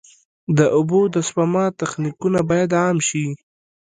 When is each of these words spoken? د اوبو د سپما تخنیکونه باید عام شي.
د 0.57 0.59
اوبو 0.75 0.99
د 1.13 1.15
سپما 1.27 1.65
تخنیکونه 1.79 2.39
باید 2.49 2.71
عام 2.81 2.97
شي. 3.07 3.25